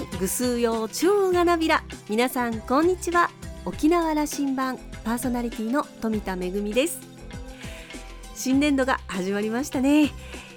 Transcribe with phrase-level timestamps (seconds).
[0.00, 1.84] いぐすうよう中がなびら。
[2.08, 3.30] 皆さんこんにちは。
[3.66, 7.00] 沖縄羅針盤パーソナリティの富田恵です。
[8.34, 10.10] 新年度が始まりましたね。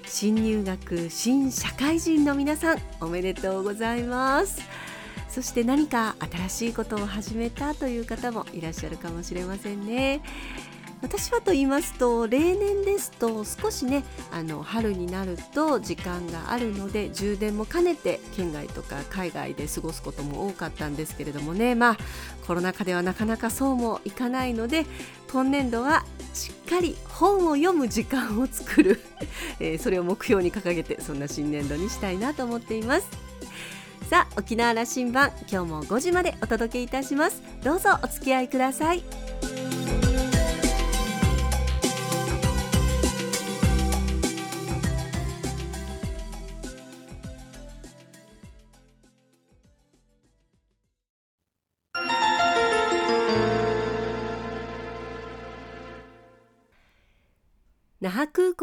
[0.05, 4.61] 新入学新社会人の皆さんおめでとうございます。
[5.27, 6.15] そして何か
[6.47, 10.21] 新しいことを始めたという方もいらっしゃるかもしれませんね。
[11.03, 21.75] 私はと言いますと例年ですと少しねあの春になると時間があるので充電も兼ねて県外とか海外で過ごすことも多かったんですけれどもね。
[21.75, 21.97] まあ
[22.47, 24.85] コロナ禍ではなかなかそうもいかないので
[25.31, 29.01] 今年度はしっかり本を読む時間を作る、
[29.59, 33.07] えー、それを目標に掲げてそんな新年度にしたいなと思っています。
[34.09, 37.41] さあ沖縄羅針盤今日も5時までお届けいたします。
[37.61, 39.22] どうぞお付き合いください。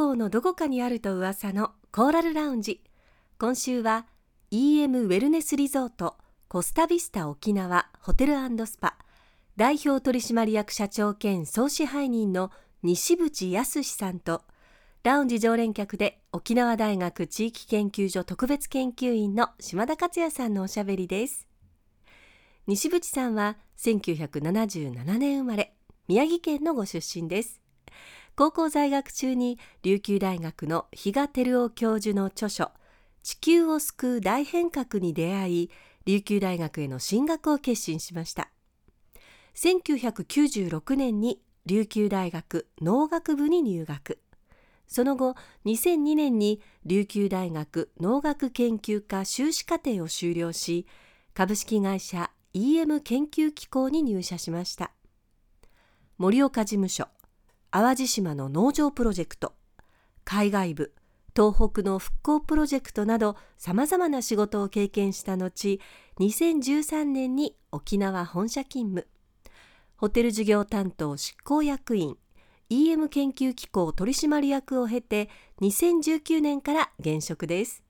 [0.00, 2.82] 港のどこかにあると噂のコーラルラウンジ。
[3.38, 4.06] 今週は
[4.50, 6.16] EM ウェルネスリゾート
[6.48, 8.34] コスタビスタ沖縄ホテル
[8.66, 8.96] スパ。
[9.58, 12.50] 代表取締役社長兼総支配人の
[12.82, 14.40] 西渕康さんと
[15.02, 21.46] ラウンジ常連客で沖縄大学地域研究所特別研究員の島田克也さんのおしゃべりです。
[22.66, 25.74] 西渕さんは1977年生まれ
[26.08, 27.59] 宮城県のご出身です。
[28.40, 32.70] 高校在学中に琉球大学の比嘉照夫教授の著書
[33.22, 35.70] 「地球を救う大変革」に出会い
[36.06, 38.50] 琉球大学への進学を決心しました。
[39.54, 44.18] 1996年に琉球大学農学部に入学。
[44.86, 45.34] その後
[45.66, 50.86] 2002年に琉球大学農学研究科修士課程を修了し
[51.34, 54.92] 株式会社 EM 研究機構に入社しました。
[56.16, 57.08] 盛岡事務所。
[57.72, 59.54] 淡路島の農場プロジェクト
[60.24, 60.92] 海外部
[61.36, 65.80] 東北の復興プロジェクトなどさまざまな仕事を経験した後
[66.18, 69.06] 2013年に沖縄本社勤務。
[69.96, 72.16] ホテル事業担当執行役員
[72.70, 75.28] EM 研究機構取締役を経て
[75.60, 77.84] 2019年から現職です。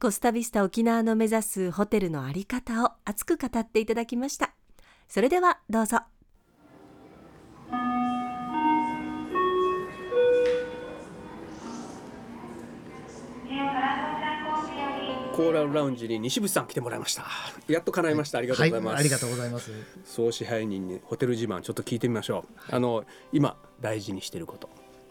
[0.00, 4.54] コスタビスタ沖縄の目指すホテルの在り方を熱く語っていただきました。
[5.08, 5.98] それではどうぞ。
[15.40, 17.24] コーラルラウンジに西渕さん来てもらいました。
[17.66, 19.72] やっと叶いました、はい、ありがとうございます、はい、ありがとうございます。
[20.04, 24.68] 総支配人にホテル自慢ちょっと聞いてみましょう、はい、あの今大事にしていること。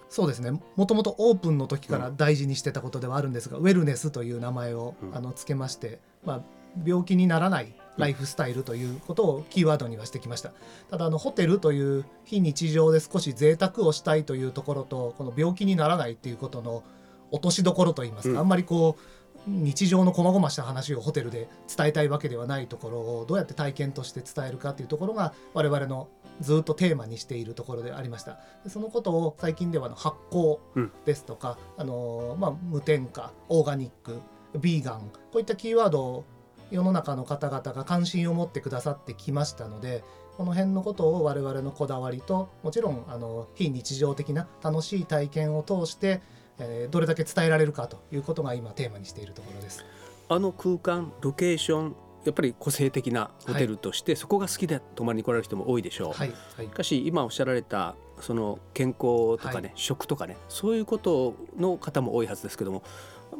[0.07, 0.51] そうですね。
[0.75, 6.41] もともとオープンの時から大事にしてたことではあるんですが、うん、ウェルネスという名前を、うん、あのつけまして、まあ、
[6.85, 10.51] 病気にならないライフスタイルということをキーワードにはしてきました。
[10.91, 16.83] ただあのホテルという非日常で少し贅沢をしたいというところとこの病気にならないっていうことの
[17.31, 19.01] 落としどころといいますか、うん、あんまりこう
[19.49, 26.07] 日常の細々した話をホテルで伝えたいわけではないところをどうやって体験として伝えるかっていうところが我々の
[26.41, 28.39] ずっとテーマにしているところでありました。
[28.67, 30.59] そのことを最近ではの発酵
[31.05, 34.21] ですとか、うん、あのまあ、無添加オーガニック
[34.57, 36.25] ビーガンこういったキーワードを
[36.71, 40.03] 世の中の方々が関心を持ってくださってきましたので
[40.37, 46.21] この辺のことを我々のこだわりともちろんあの非日常的な楽しい体験を通して
[46.59, 49.85] えー、どれだけ伝えられるかということが今テーマにしているところです。
[50.27, 56.13] あの空間ロケーションやっぱり個性的なホテルとして、はい、そこが好きで泊まりに来られる人も多いでしょう。
[56.13, 62.83] はいはい、しかし今おっしゃられたその健康とかね、はい、食とかねそういうことの方も多いはずですけども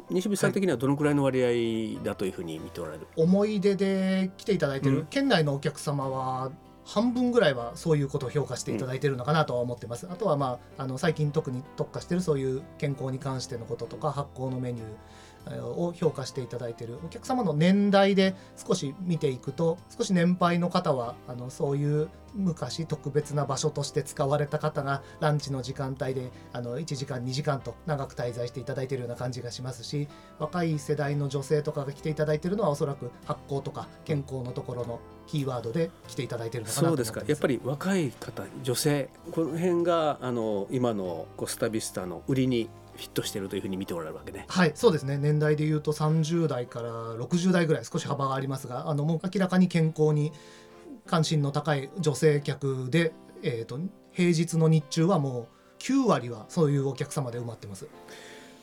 [0.08, 6.50] 西口さん的にはどのくらいの割合だというふうに見ておられる、思い出で来ていただいてる、うん、県内のお客様は
[6.84, 10.08] 半分ぐらいはそういうことを評価していただいているのかなとは思ってます。
[10.10, 14.86] あとは、まあ、あの最近特に特化しているそういう健康に関してのこととか発酵のメニュー
[15.58, 16.98] を評価していただいている。
[17.04, 30.08] お客様の年代で少し見ていくと少し年配の方はあのそういう昔特別な場所として使われた方がランチの時間帯であの1時間2時間と長く滞在していただいているような感じがしますし
[30.38, 37.22] 若い世代の女性とかが来ていただいているのはおそらく発酵とか健康のところのキーワードで来ていただいているのかなそうですか。
[37.26, 42.68] やっぱり若い方女性この辺があの今のコスタビスタの売りに
[43.00, 44.44] フィットしてるというふうに見ておられるわけね。
[44.48, 50.32] はいそうですね年代でいうと30代から60代ぐらい少し幅がありますがあのもう明らかに健康に
[51.06, 53.12] 関心の高い女性客で、
[53.42, 53.80] えーと、
[54.12, 55.48] 平日の日中はも
[55.78, 57.88] う9割はそういうお客様で埋まってます。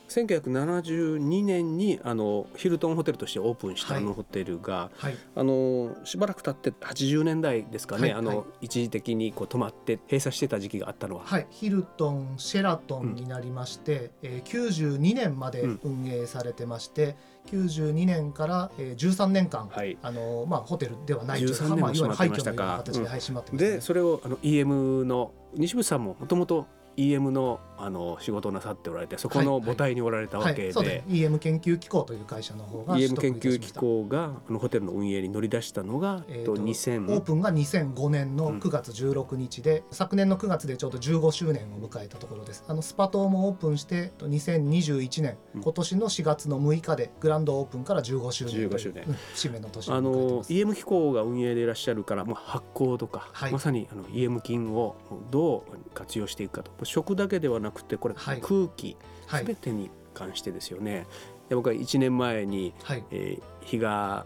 [0.08, 17.18] 1972年にあのヒルトンホテルとしてオープンしたあのホテルが、はい、あのしばらく経って80年代ですかね、はい、あの、一時的にこう止まって閉鎖してた時期があったのは、はい、ヒルトンシェラトンになりまして、うん、えー、92年まで運営されてまして、
[17.52, 42.64] うん、92年から、えー、13年間、はい、あのまあ、ホテルではないという、まあ、いわゆる廃墟のような形で、はい、閉まってました、ね、でそれをあの EM の西口さんももともと EM のあの仕事をなさっておられてそこの母体におられたわけで,、はいはい、EM 研究機構という会社の方が EM 研究機構があのホテルの運営に乗り出したのが、えー、と2000オープンが2005年の9月16日で、うん、昨年の9月でちょうど15周年を迎えたところです。
[42.68, 49.06] あのスパ島もオープンして2021年、うん、今年の4月の6日でグランドオープンから15周年15周年、
[49.36, 54.96] 節目の年あの EM 機構が運営でいらっしゃるからもう発酵とか、はい、まさにあの EM 菌を
[55.30, 58.42] どう活用していくかと食だけではなくてこれ、はい。
[58.42, 58.98] 空気
[59.28, 61.06] すべてに関してですよね。
[61.50, 64.26] で僕は1年前に、はい、えー、比嘉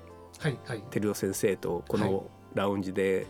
[0.90, 3.28] 照夫先生とこのラウンジで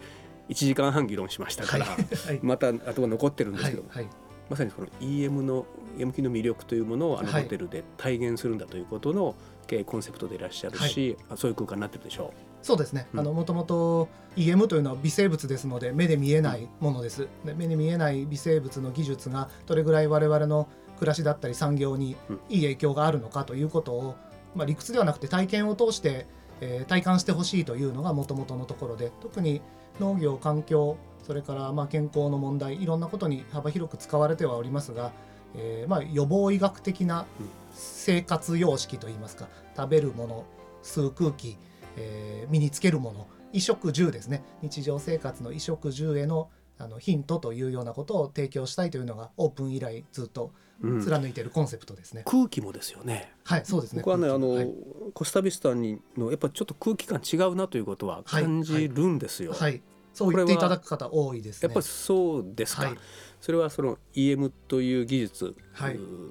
[0.50, 1.98] 1時間半議論しましたから、は
[2.34, 2.40] い。
[2.42, 4.08] また頭残ってるんですけど、はい。
[4.50, 5.66] まさにこの EM の
[5.98, 9.36] EM 機の魅力というものをあのホテルで体現するんだということの
[9.66, 12.51] 経営コンセプトでいらっしゃるし、はい、そういう空間になってるでしょう。
[12.62, 20.68] そうですね、うん、あのもともと EM というのは微生物ですので目で見えないものです、で目で見えない微生物の技術がどれぐらい我々の
[21.02, 22.16] 暮らしだったり産業に
[22.48, 24.16] いい影響があるのかということを、
[24.56, 26.28] まあ、理屈ではなくて体験を通して、
[26.62, 29.62] えー、体感してほしいというのがもともとのところで特に
[30.00, 35.12] 農業環境それからまあ健康の問題いろんなことに幅広く使われてはおりますが、
[35.56, 37.26] えー、まあ予防医学的な
[37.74, 40.46] 生活様式といいますか食べるもの
[40.84, 41.58] 吸う空気、
[41.98, 44.44] えー、身につけるもの衣食住ですね。
[44.62, 50.52] 日常生活の衣食住へのあのヒントというようなことを提供したいというのがオープン以来ずっと
[50.82, 53.32] 貫いているコンセプトですね、うん、空気もですよね。
[53.44, 54.02] はいそうですね。
[54.02, 54.70] 僕はねあの、はい、
[55.14, 59.82] コスタビスタにのやっぱちょっと空気感違うなということは感じるんですよ、はい、はい、
[60.14, 62.98] そう言っていただく方多いです、ね、やっぱりそうですか、はい。
[63.40, 65.56] それはその EM という技術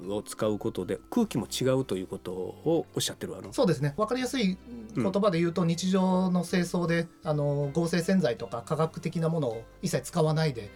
[0.08, 3.52] を使うことで空気も違うということをおっしゃってるあの。
[3.52, 3.94] そうですね。
[3.96, 4.56] 分かりやすい
[4.94, 10.70] 言葉で言うと、日常の清掃であの合成洗剤とか化学的なものを一切使わないで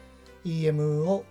[0.45, 1.25] EM を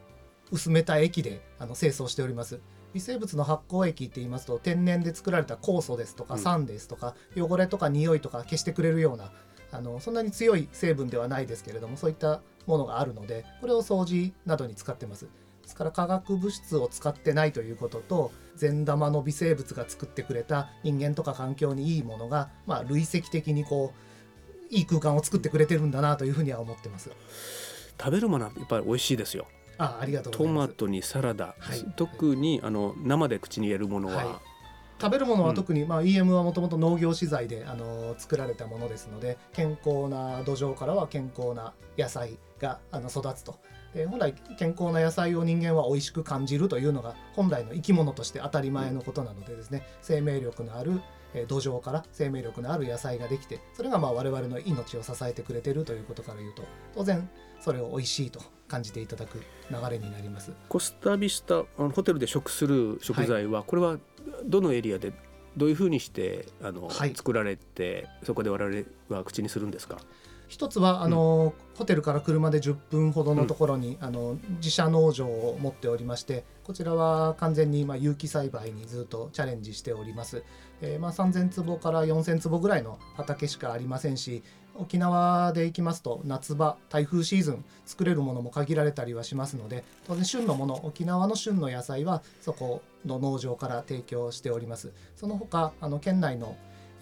[0.51, 2.59] 薄めた液であの清掃しております。
[2.93, 9.31] 微生物の発酵液って言いますと天然で作られた酵素ですとか酸ですとか、汚れとか匂いとか消してくれるような
[9.73, 15.27] あのそんなに強い成分ではないですけれどもそういったものがあるのでこれを掃除などに使ってます。
[15.63, 23.93] ですから化学物質を使ってないということと善玉の微生物が作ってくれた人間とか環境にいいものが、まあ、累積的にこ
[24.71, 27.11] ういい空間を作ってくれてるんだなというふうには思ってます。
[27.97, 29.47] 食べるものはやっぱり美味しいですよ。
[29.77, 34.52] あありがとうトマトにサラダ、はい、特にあの生で口に入れるものは、はい
[35.00, 43.60] 食べるものは特に、うん、まあ、EM はもともと農業資材であの作られたものですので健康な土壌からは健康な野菜があの育つと。
[43.94, 51.00] で本来健康な野菜を人間は美味しく感じるというのが本来の生き物として当たり前のことなのでですね、生命力のある
[51.48, 56.63] 土壌から生命力のある野菜ができてそれがまあ我々の命を支えてくれてるということから言うと
[56.94, 57.28] 当然
[57.60, 58.42] それを美味しいと
[58.73, 59.37] 感じていただく
[59.69, 60.51] 流れになります。
[60.67, 63.99] コスタビスタあのホテルで食する食材は、これは
[64.45, 65.13] どのエリアで
[65.56, 69.99] どういうふうにしてあの、はい、作られてそこで我々は口にするんですか？
[70.47, 80.44] 一つはあの、うん、ホテルから車で10分ほどのところに、うん、あの自社農場を持っておりましてこちらは完全にまあ有機栽培にずっとチャレンジしております、
[80.81, 84.44] えー、まあ3000坪から4000坪ぐらいの畑しかありませんし
[84.75, 94.94] 沖縄で行きますと夏場台風シーズン作れるものも限られたりはしますので当然旬のもの沖縄の旬の野菜はそこの農場から提供しております。
[95.15, 96.56] その他あの県内の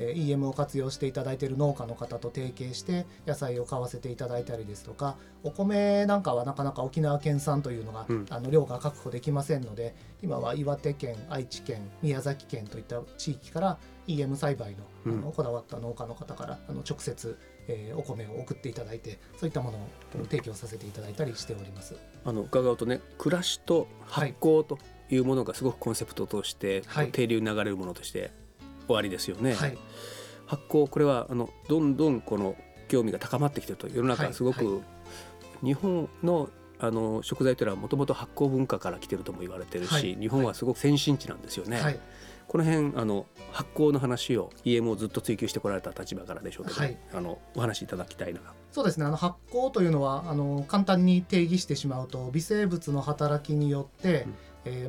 [0.09, 13.77] EM を活用していただいている農家の方と提携して野菜を買わせていただいたりですとかお米なんかはなかなか沖縄県産というのが、うん、あの量が確保できませんので今は岩手県愛知県宮崎県といった地域から
[14.07, 21.95] EM 栽培のあのこだわった農家の方からあの直接えー、お米を送っていただいてそういったものを提供させていただいたりしております。
[22.25, 24.77] あの伺うとね暮らしと発酵と
[25.09, 28.31] いうものがすごくコンセプトとして、はい、定流に流れるものとして
[28.91, 29.53] 終わりですよね。
[29.53, 29.77] はい、
[30.45, 32.55] 発酵これはあのどんどんこの
[32.87, 34.81] 興味が高まってきてると世の中すごく、は
[35.63, 36.49] い、日本の
[36.83, 41.99] あの食材というのはもともと発酵文化から来てるとも言われてるし、日本はすごく先進地なんですよね。
[42.47, 48.41] この辺あの発酵の話を EM をずっと追求してこられた立場からでしょうけど、はい、あのお話しいただきたいな。
[48.71, 49.05] そうですね。
[49.05, 54.27] あの発酵というのはあの簡単に定義してしまうと微生物の働きによって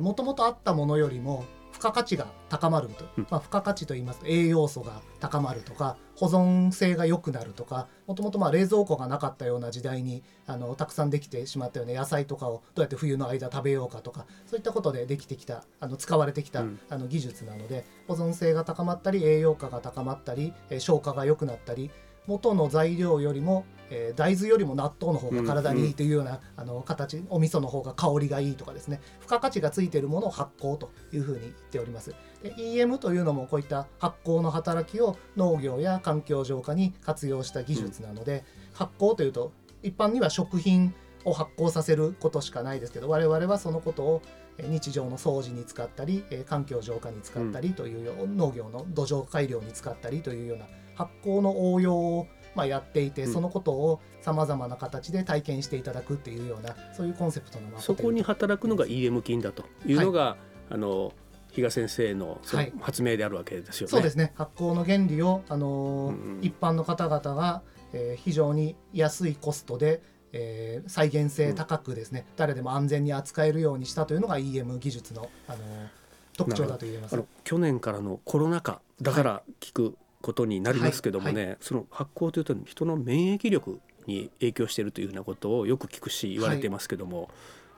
[0.01, 1.45] もともとあったものよりも
[1.83, 21.91] 付加価値が高まると、まあ、付加価値といいますと栄養素が高まるとか保存性が良くなるとかもともとまあ冷蔵庫がなかったような時代にあのたくさんできてしまったような野菜とかをどうやって冬の間食べようかとかそういったことでできてきたあの使われてきた、うん、あの技術なので保存性が高まったり栄養価が高まったり、え消化が良くなったり
[22.27, 29.01] 元の材料よりも、えー、大豆よりも納豆の方が体にいいというような、うんうん、あの形お味噌の方が香りがいいとかですね。
[29.19, 32.15] 付加価値がついているものを発酵というふうに言っております。
[32.41, 39.51] で EM というのもこういった発酵の働きを農業や環境浄化に活用した技術なので、うん、発酵というと
[39.81, 40.93] 一般には食品
[41.25, 44.21] を発酵させることしかないですけど我々はそのことを
[44.59, 50.65] 日常の掃除に使ったり環境浄化に使ったりという、うん、農業の土壌改良に使ったりというような
[50.95, 60.37] 発酵の応用をまあやっていて、うん、そのことをさまざまな形で体験していただくっていうようなそういうコンセプトのそこに働くのが EM 菌だというのが、は
[60.71, 61.13] い、あの
[61.51, 62.39] 比嘉先生の
[62.79, 63.91] 発明であるわけですよね。
[63.91, 64.33] そうですね。
[64.35, 67.61] 発酵の原理を、あのーうん、一般の方々が、
[67.93, 70.01] えー、非常に安いコストで
[70.33, 75.61] えー、再現性高くですね、うん、誰でも安全に扱えるようにしたというのが EM 技術の、あのー、
[76.35, 77.23] 特徴だと言えます。
[77.43, 87.29] 去年からのコロナ禍だから聞くことになりますけどもね、はいはい、その発酵というと人の免疫力に影響しているというようなことをよく聞くし言われてますけども、はい、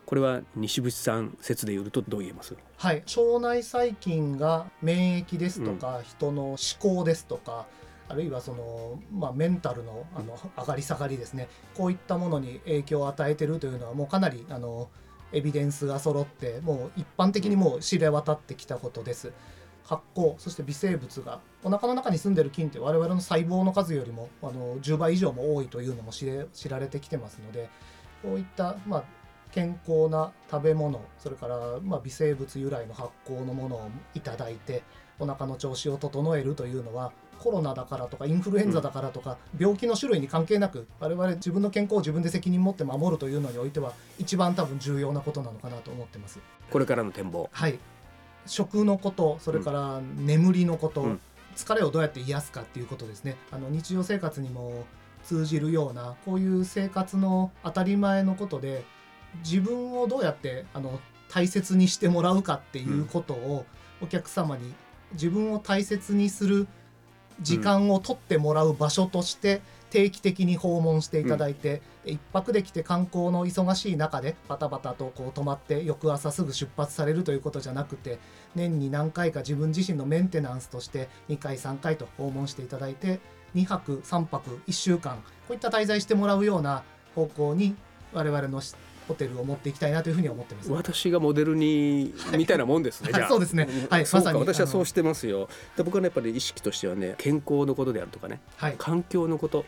[0.06, 2.56] これは西渕さん説で言うとどう言えます？
[2.78, 3.04] はい。
[3.18, 7.66] 腸内細菌が免疫ですとか、うん、人の思考ですとか
[8.08, 11.50] あるいはその、まあ、メンタルのあの上がり下がりですね。
[11.76, 14.90] こういったものに影響を与えてるというのはもうかなりあの
[15.34, 19.32] エビデンスが揃ってもう一般的にもう知れ渡ってきたことです。
[19.86, 27.70] 発酵そして微生物がお腹の中に住んでる菌って我々の細胞の数よりもあの10倍以上も多いというのも知られてきてますので
[28.24, 29.04] こういった、まあ、
[29.52, 34.84] 健康な食べ物それから、まあ、微生物由来の発酵のものをいただいて
[35.20, 46.40] お腹の調子を整えるというのはコロナだからとかインフルエンザだからとか、病気の種類に関係なく我々自分の健康を自分で責任持って守るというのにおいては一番多分重要なことなのかなと思ってます。
[46.72, 47.50] これからの展望。
[47.52, 47.78] はい
[48.46, 51.20] 食のことそれから眠りのこと、うん、
[51.56, 53.38] 疲れをどうやって癒すかっていうことですね。
[53.52, 54.86] あの日常生活にも
[55.24, 58.84] 通じるようなこういう生活の当たり前のことで
[59.44, 61.00] 自分をどうやってあの
[61.30, 63.66] 大切にしてもらうかっていうことを
[64.02, 64.74] お客様に
[65.14, 66.68] 自分を大切にする
[67.42, 69.62] 時間を取ってもらう場所として
[69.96, 78.20] 定期的に訪問していただいて、うん、1泊できて観光の忙しい中でバタバタとこう泊まって翌朝すぐ出発されるということじゃなくて
[78.56, 83.22] 年に何回か自分自身のメンテナンスとして2回3回と訪問していただいて
[83.56, 85.16] 2泊3泊1週間
[85.48, 86.84] こういった滞在してもらうような
[87.16, 87.78] 方向に
[88.12, 88.62] 我々の
[89.08, 90.72] ホテルを持っていきたいなというふうに思ってます。
[90.72, 93.12] 私がモデルにみたいなもんですね。
[93.30, 93.68] そうですね。
[93.90, 95.48] はい、まさに私はそうしてますよ。
[95.78, 99.66] で僕は、ね、やっぱり意識としてはね、健康のことであるとかね、はい、環境のこと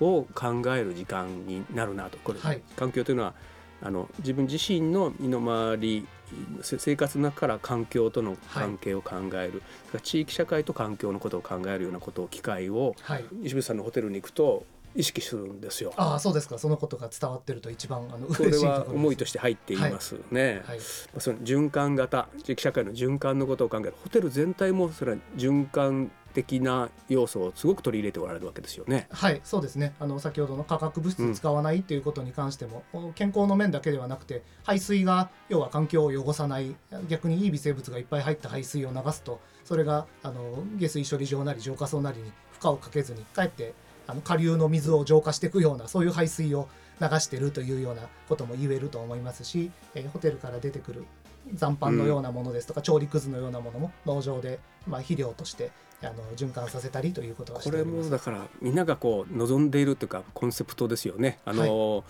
[0.00, 2.18] を考える時間になるなと。
[2.18, 3.34] これ、はい、環境というのは
[3.82, 6.06] あの自分自身の身の回り
[6.62, 14.64] 生活の中から環境との関係を考える、はい、地域社会と環境のことを考えるようなことを機会を、はい、西口さんのホテルに行くと
[14.96, 15.92] 意識するんですよ。
[15.96, 16.58] ああそうですか。
[16.58, 20.42] そのことが伝わってると一番あのこれは思いとして入っていますね。
[20.42, 20.62] はい。
[20.62, 20.80] はい、
[21.18, 23.94] その循環型地域社会の循環のことを考える。
[24.02, 29.08] ホテル全体もそれは循環的な要素をすごく取り入れておられるわけですよね。
[29.10, 36.76] はいそうですねあの先ほどの化学物質使わないっていうことに関しても、うん、健康の面だけではなくて排水が要は環境を汚さない
[37.08, 43.72] 逆にいい微生物がいっぱい入った排水を流すとそれがあの下水処理場なり浄化槽なりに負荷をかけずにかえって
[44.06, 46.68] あの下流の水を浄化していくようなそういう排水を
[47.00, 51.06] 流してるというようなことも言えると思いますし、えー、ホテルから出てくる
[51.54, 55.70] 残飯のようなものですとか、うん、調理くずのようなものも農場で、まあ、肥料として
[56.02, 61.38] あの循環させたりということはこれもだからみんながこう望んでいるというかコンセプトですよね。
[61.44, 62.04] あの、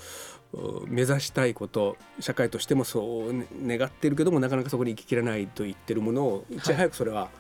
[0.52, 6.60] はい、目指したいこと社会としてもそう願っているけどもなかなかそこに行ききれないと言ってるものをい。
[6.60, 7.30] ち早くそれは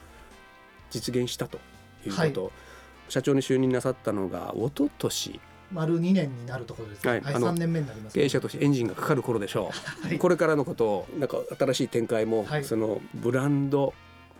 [0.90, 1.58] 実現したと
[2.06, 2.52] いうこと、はい。
[3.08, 5.40] 社長に就任なさったのが一昨年
[5.72, 9.72] 丸2年になるところですね、はい、はい、3年目になります、経営者としてエンジンがかかる頃でしょ
[10.02, 13.92] う、 はい、これからのことをなんか新しい展開も、はい、そのブランド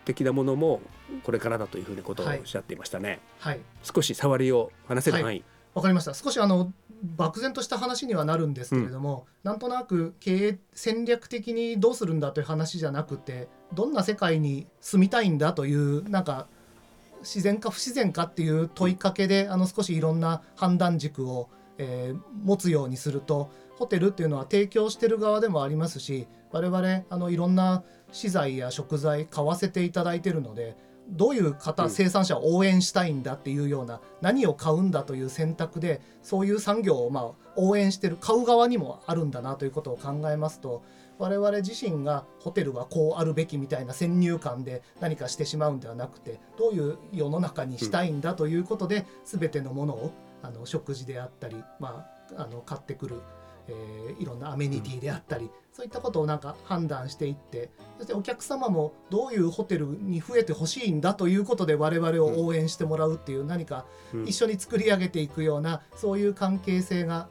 [0.07, 0.81] 的なものも
[1.25, 5.45] これからだというふうなことをおっしゃっていましたね、はい、少し触りを話せる範囲
[5.75, 6.15] わ、かりました。
[6.15, 6.73] 少しあの
[7.03, 16.47] 漠然とした話にはなるんですけれども、うん、なんとなく経営戦略的にどうするんだという話じゃなくてどんな世界に住みたいんだというなんか
[17.21, 30.77] 自然か不自然かっていう問いかけであの少しいろんな判断軸を、えー、持つようにするとホテルっていうのは提供してる側でもありますし我々あのいろんな資材や食材買わせていただいてるので
[31.09, 40.83] どういう方、生産者を応援したいんだっていうような何を買うんだという選択でそういう産業をまあ応援してる買う側にもあるんだなということを考えますと
[41.19, 50.13] 我々自身がホテルはこうあるべきみたいな先入観で何かしてしまうんではなくてどういう世の中にしたいんだということで、うん、全てのものを
[50.43, 53.21] あの食事であったり、まあ、あの買ってくる
[53.69, 63.87] えー、いろんなアメニティであったり、うん、そういったことをなんか判断していってそしてお客様もどういうホテルに増えてほしいんだということで我々を応援してもらうっていう何か
[64.25, 67.29] 一緒に作り上げていくようなそういう関係性が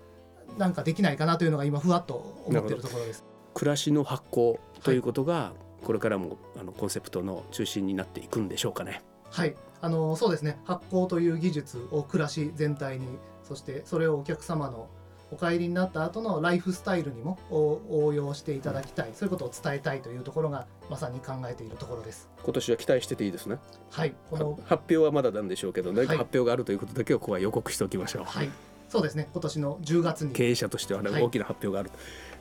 [0.58, 3.24] なんかできないかなというのが今ふわっと思ってるところです。
[3.54, 9.02] 暮らしの発行ということが、これからもあのコンセプトの中心になっていくんでしょうかね。
[9.32, 10.60] はい、あのそうですね。
[10.66, 13.08] 発行という技術を暮らし全体に、
[13.44, 14.88] そしてそれをお客様の
[15.32, 22.30] お帰りになった後のライフスタイルにも応用していただきたい、そういうことを伝えたいというところがまさに考えているところです。
[22.44, 23.58] 今年は期待してていいですね。
[23.92, 24.14] はい。
[24.30, 28.24] この発表はまだなんでしょうけど何か発表があるということだけをここは予告しておきましょう。
[28.24, 28.50] はい。
[28.88, 29.28] そうですね。
[29.34, 30.32] 今年の10月に。
[30.32, 31.92] 経営者としては、ねはい、大きな発表がある。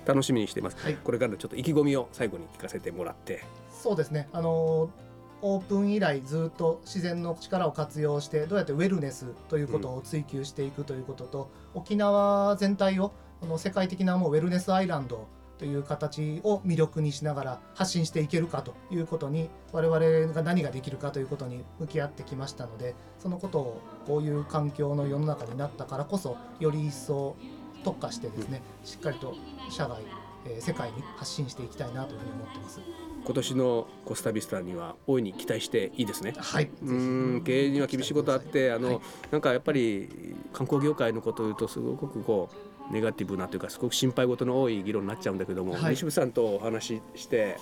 [0.06, 3.42] 楽しみにしています、はい、これからのちょっと意気込みを最後に聞かせてもらって。
[3.72, 4.28] そうですね。
[4.32, 4.90] あの
[5.46, 27.36] オープン以来ずっと自然の力を活用してどうやってウェルネスということを追求していくということと、うん、沖縄全体をこの世界的なもうウェルネスアイランドという形を魅力にしながら発信していけるかということに我々が何ができるかということに向き合ってきましたのでそのことをこういう環境の世の中になったからこそより一層
[27.84, 29.34] 特化してですねしっかりと
[29.70, 30.00] 社外、
[30.46, 32.80] えー、世界に発信していきたいなというふうに思ってます。
[33.24, 36.34] 今年のコスタビスタには大いに期待していいですね。
[36.36, 36.70] はい。
[36.82, 39.00] うん経営には厳しいことあってあの、はい、
[39.30, 42.50] なんかやっぱり観光業界のことを言うとすごくこ
[42.90, 47.56] うネガティブなというかすごく心配事の多い議論になっちゃうんだけども、はい、西部さんとお話しして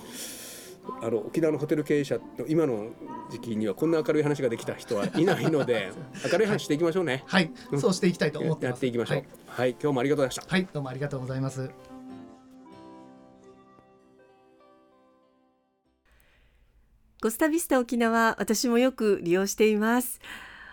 [1.01, 2.89] あの沖縄のホテル経営者の今の
[3.31, 5.93] 時期にはこんな明るい話ができた人はいないので
[6.31, 7.23] 明るい話していきましょうね。
[7.27, 9.27] はい、うん、そうしていきたいと思ってやっていきましょう、はい。
[9.47, 10.55] はい、今日もありがとうございました。
[10.55, 11.92] はい、どうもありがとうございます。
[17.23, 20.19] コスタビスタ沖縄私もよく利用しています。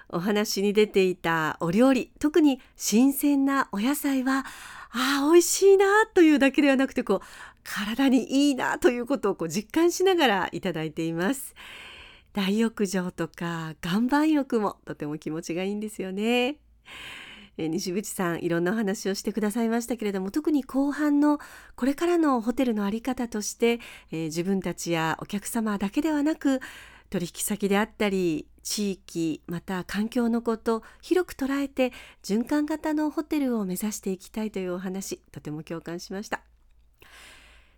[0.09, 4.45] お話に出ていたお料理特に新鮮なお野菜は
[4.89, 7.25] ああ美味しいなというだけではなくてこう
[7.63, 11.53] 体にいいなということをこう実感しながらいただいています
[12.33, 16.55] 大浴場とか岩盤浴もとても気持ちがいいんですよね
[17.59, 21.39] え西口さんいろんなお話をしてくださいましたけれども特に後半の
[21.75, 26.61] これからのホテルの在り方として、えー、自分たちやお客様だけではなく
[27.09, 31.91] 取引先であったり地域また環境のこと広く捉えて
[32.23, 36.41] 循環型のホテルを目指していきたいというお話とても共感しました。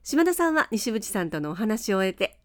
[0.03, 2.37] 島田さんは西渕さんとのお話を終えて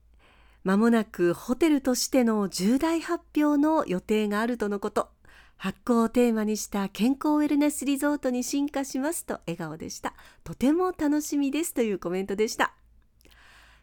[0.62, 5.15] まもなくホテルとしての重大発表の予定があるとのこと。
[5.56, 10.14] 発行をテーマにした健康ウェルネスリゾートに進化しますと笑顔でした。
[10.44, 12.74] とても楽しみですというコメントでした。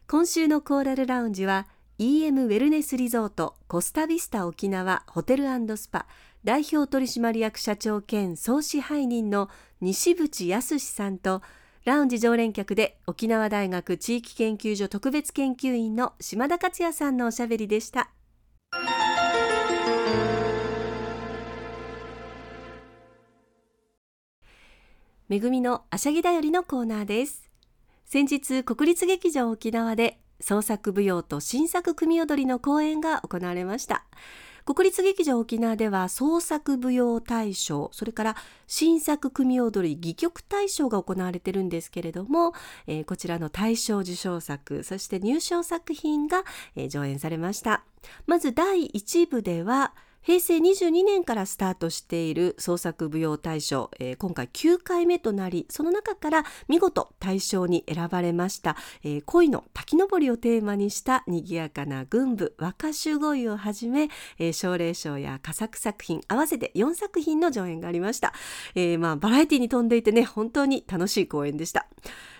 [0.06, 1.66] 今週のコーラルラウンジは
[1.98, 5.44] EM ウェルネスリゾートコスタビスタ沖縄ホテル
[5.76, 6.06] スパ。
[6.44, 9.48] 代表取締役社長兼総支配人の
[9.80, 11.40] 西渕康さんと
[11.84, 18.10] ラウンジ常連客で沖縄大学地域研究所特別研究員の島田克也さんのおしゃべりでした。
[25.28, 27.50] めぐみのあしゃぎだよりのコーナーです。
[28.04, 34.04] 先日国立劇場沖縄で創作舞踊と新作組踊りの公演が行われました
[34.66, 42.52] 国立劇場沖縄では創作舞踊大賞それから新作組踊り戯曲大賞が行われてるんですけれども、
[42.86, 46.44] えー、こちらの大賞受賞作そして入賞作品が、
[46.76, 47.84] えー、上演されました
[48.26, 64.08] まず第1部では平成22年からスタートしている創作舞踊大賞、えー、今回9回目となりその中から見事大賞に選ばれました、えー、恋の滝登りをテーマにした賑やかな群舞和歌集恋をはじめ、
[64.38, 68.32] えー、奨励賞や佳作作品合わせて4作品の上演がありました、
[68.74, 71.86] えー、まあバラエティに富んでいてね本当に楽しい公演でした。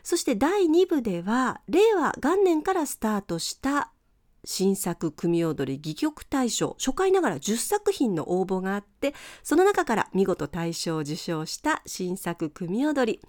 [0.02, 3.90] そして第2部では令和元年からスタートした
[4.44, 13.20] 新作組踊り戯曲大賞初回ながら10作品の応募があってその中から見事大賞を受賞した新作組踊り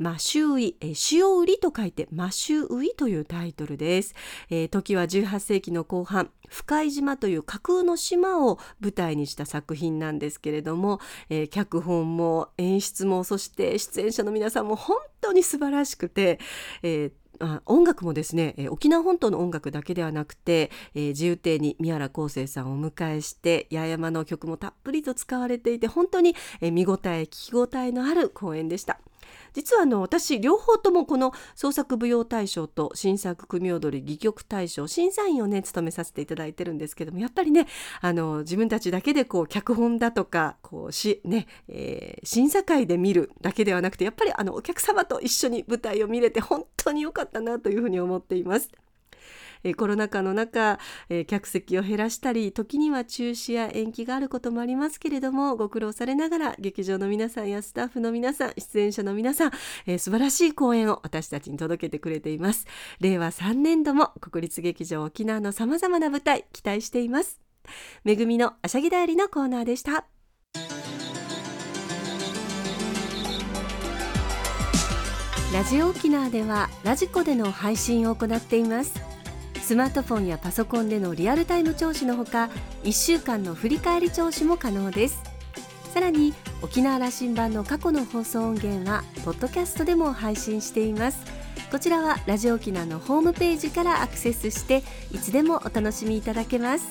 [0.00, 4.14] マシュウイ、え塩売りと書いてマシュウイというタイトルです、
[4.48, 16.40] えー、時は18世紀の後半深井島という架空の島を舞台にした作品なんですけれども、えー、脚本も演出もそして出演者の皆さんも本当に素晴らしくて、
[16.82, 29.00] えーあ音楽もですね、え、沖縄本島の音楽だけではなくて、えー、自由亭に宮原康生さんをお迎えして八重山の曲もたっぷりと使われていて本当に、え、見応え聞き応えのある公演でした。
[29.52, 37.66] 実はあの私両方ともこの創作舞踊大賞と新作組踊り戯曲大賞審査員をね務めさせていただいてるんですけどもやっぱりね
[38.00, 48.70] あの自分たちだけでこう脚本だとかこうし、ねえー、審査会で見るだけではなくてやっぱりあのお客様と一緒に舞台を見れて本当に良かったなというふうに思っています。
[49.64, 59.50] えコロナ禍の中、え客席を減らしたり時には中止や延期があることもありますけれどもご苦労されながら劇場の皆さんやスタッフの皆さん出演者の皆さん、
[59.86, 62.66] え素晴らしい公演を私たちに届けてくれています。
[63.00, 67.40] 令和3年度も国立劇場沖縄のさまざまな舞台期待しています。
[68.04, 70.06] めぐみのあしゃぎだよりのコーナーでした。
[75.52, 79.19] ラジオ沖縄ではラジコでの配信を行っています。
[79.70, 82.50] スマートフォンやパソコンでのリアルタイム聴取のほか
[82.82, 85.22] 1週間の振り返り聴取も可能です。
[85.94, 91.24] さらに沖縄羅針盤の過去の放送音源はポッドキャストでも配信しています。
[91.70, 96.88] こちらはラジオ沖縄のホームページからアクセスしていつでもお楽しみいただけます。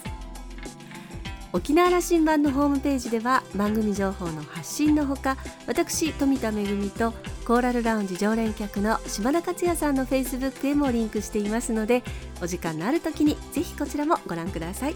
[1.51, 5.35] 沖縄羅針盤のホームページでは番組情報の発信のほか
[5.67, 6.53] 私富田恵
[6.97, 7.11] と
[7.43, 12.03] コーラルラウンジ常連客の島田克也さんのフェイスブックへもリンクしていますので
[12.41, 14.95] お時間のある時にぜひこちらもご覧ください。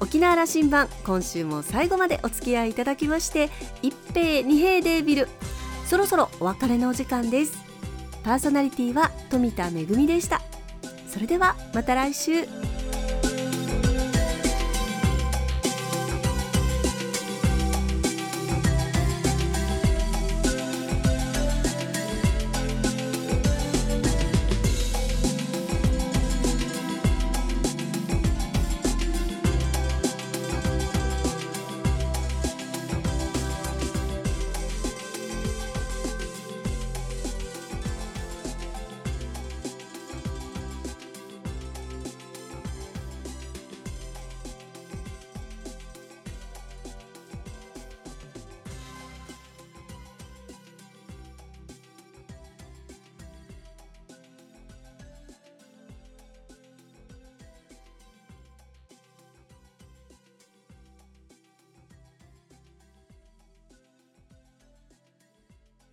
[0.00, 3.48] 沖縄羅針盤今週も最後までお付き合いいただきまして
[3.80, 5.28] 一平二平デービル
[5.86, 7.52] そろそろお別れのお時間です。
[8.22, 10.40] パーソナリティは富田恵でした。
[11.08, 12.73] それではまた来週。